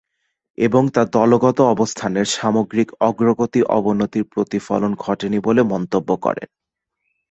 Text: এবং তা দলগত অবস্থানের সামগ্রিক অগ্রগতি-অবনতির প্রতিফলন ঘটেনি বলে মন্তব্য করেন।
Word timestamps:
এবং 0.57 0.83
তা 0.89 1.01
দলগত 1.11 1.57
অবস্থানের 1.73 2.27
সামগ্রিক 2.31 2.89
অগ্রগতি-অবনতির 2.99 4.25
প্রতিফলন 4.25 4.91
ঘটেনি 4.97 5.37
বলে 5.39 5.61
মন্তব্য 5.63 6.09
করেন। 6.21 6.47